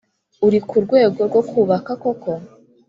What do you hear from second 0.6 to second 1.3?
ku rwego